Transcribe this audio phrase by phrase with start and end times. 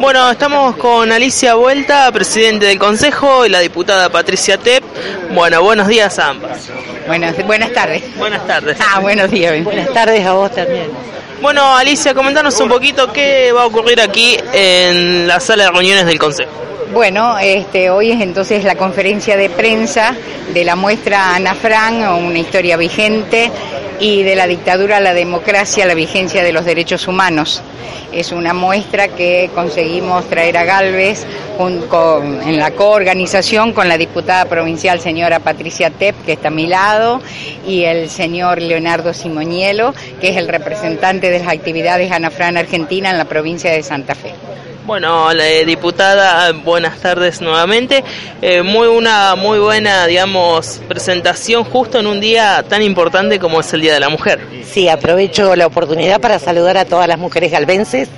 [0.00, 4.82] Bueno, estamos con Alicia Vuelta, presidente del Consejo, y la diputada Patricia Tep.
[5.32, 6.70] Bueno, buenos días a ambas.
[7.06, 8.16] Buenas, buenas tardes.
[8.16, 8.78] Buenas tardes.
[8.80, 9.62] Ah, buenos días.
[9.64, 10.90] Buenas tardes a vos también.
[11.40, 16.06] Bueno, Alicia, comentanos un poquito qué va a ocurrir aquí en la sala de reuniones
[16.06, 16.50] del Consejo.
[16.92, 20.14] Bueno, este, hoy es entonces la conferencia de prensa
[20.52, 23.50] de la muestra Ana Frank, una historia vigente,
[24.02, 27.62] y de la dictadura a la democracia, la vigencia de los derechos humanos.
[28.12, 31.24] Es una muestra que conseguimos traer a Galvez
[31.60, 37.22] en la coorganización con la diputada provincial señora Patricia Tep, que está a mi lado,
[37.64, 43.08] y el señor Leonardo Simonielo, que es el representante de las actividades Ana Fran Argentina
[43.08, 44.34] en la provincia de Santa Fe.
[44.84, 48.02] Bueno, la diputada, buenas tardes nuevamente.
[48.40, 53.72] Eh, muy una muy buena, digamos, presentación justo en un día tan importante como es
[53.72, 54.40] el Día de la Mujer.
[54.64, 58.08] Sí, aprovecho la oportunidad para saludar a todas las mujeres galvenses.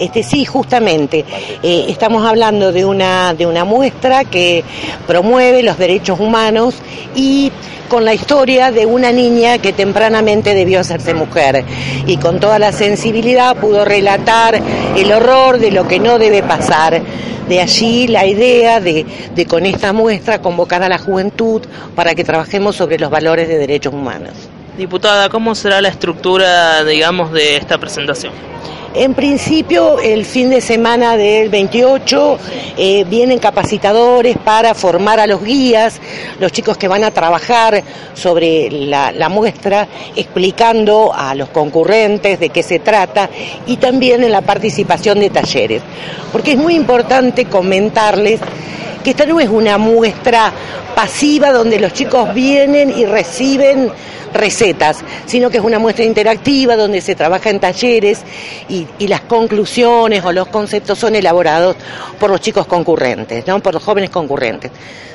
[0.00, 1.24] Este sí, justamente
[1.62, 4.64] eh, estamos hablando de una de una muestra que
[5.06, 6.74] promueve los derechos humanos
[7.14, 7.52] y
[7.90, 11.64] con la historia de una niña que tempranamente debió hacerse mujer
[12.06, 14.58] y con toda la sensibilidad pudo relatar
[14.96, 17.02] el horror de lo que no debe pasar.
[17.48, 21.62] De allí la idea de, de con esta muestra convocar a la juventud
[21.96, 24.34] para que trabajemos sobre los valores de derechos humanos.
[24.78, 28.32] Diputada, ¿cómo será la estructura, digamos, de esta presentación?
[28.92, 32.38] En principio, el fin de semana del 28
[32.76, 36.00] eh, vienen capacitadores para formar a los guías,
[36.40, 42.48] los chicos que van a trabajar sobre la, la, muestra, explicando a los concurrentes de
[42.48, 43.30] qué se trata
[43.64, 45.82] y también en la participación de talleres.
[46.32, 48.40] Porque es muy importante comentarles
[49.02, 50.52] que esta no es una muestra
[50.94, 53.90] pasiva donde los chicos vienen y reciben
[54.32, 58.20] recetas, sino que es una muestra interactiva donde se trabaja en talleres
[58.68, 61.74] y, las conclusiones o los conceptos son elaborados
[62.18, 63.60] por los chicos concurrentes, ¿no?
[63.60, 64.70] por los jóvenes concurrentes.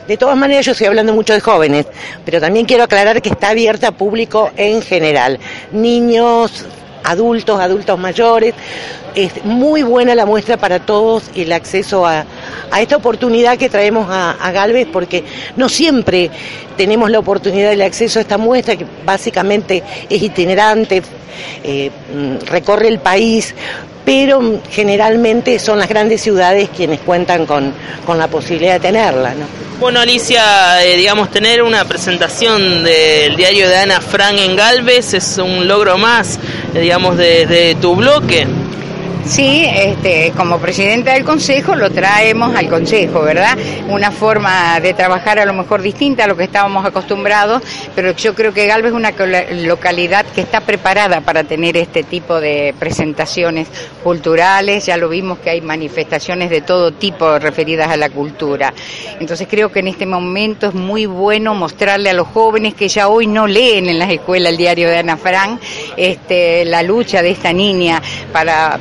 [0.05, 1.87] De todas maneras, yo estoy hablando mucho de jóvenes,
[2.25, 5.39] pero también quiero aclarar que está abierta a público en general,
[5.71, 6.65] niños,
[7.05, 8.53] adultos, adultos mayores.
[9.15, 12.25] Es muy buena la muestra para todos y el acceso a,
[12.81, 15.23] esta oportunidad que traemos a, Galvez, porque
[15.55, 16.29] no siempre
[16.77, 21.01] tenemos la oportunidad del acceso a esta muestra, que básicamente es itinerante,
[21.63, 23.53] eh, mm, recorre el país,
[24.05, 27.73] pero generalmente son las grandes ciudades quienes cuentan con,
[28.05, 29.33] con la posibilidad de tenerla.
[29.33, 29.45] ¿no?
[29.79, 35.37] Bueno, Alicia, eh, digamos, tener una presentación del diario de Ana Frank en Galvez es
[35.37, 36.39] un logro más,
[36.73, 38.47] eh, digamos, de, de tu bloque.
[39.25, 43.57] Sí, este, como presidenta del Consejo lo traemos al Consejo, ¿verdad?
[43.89, 47.63] Una forma de trabajar a lo mejor distinta a lo que estábamos acostumbrados,
[47.95, 49.11] pero yo creo que Galvez es una
[49.65, 53.67] localidad que está preparada para tener este tipo de presentaciones
[54.03, 58.75] culturales, ya lo vimos que hay manifestaciones de todo tipo referidas a la cultura.
[59.19, 63.07] Entonces creo que en este momento es muy bueno mostrarle a los jóvenes que ya
[63.07, 65.59] hoy no leen en las escuelas el diario de Ana Frank,
[65.97, 67.99] este, la lucha de esta niña
[68.31, 68.79] para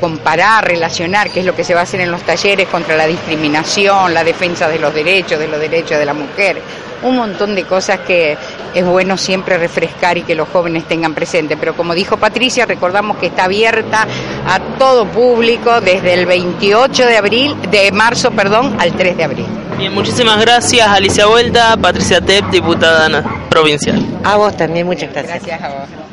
[0.00, 3.06] comparar, relacionar, qué es lo que se va a hacer en los talleres contra la
[3.06, 6.60] discriminación, la defensa de los derechos, de los derechos de la mujer,
[7.02, 8.36] un montón de cosas que
[8.74, 11.56] es bueno siempre refrescar y que los jóvenes tengan presente.
[11.56, 14.06] Pero como dijo Patricia, recordamos que está abierta
[14.46, 19.46] a todo público desde el 28 de abril, de marzo, perdón, al 3 de abril.
[19.78, 23.98] Bien, muchísimas gracias Alicia Vuelta, Patricia Tep, diputada provincial.
[24.24, 25.42] A vos también, muchas gracias.
[25.46, 26.09] Gracias a vos.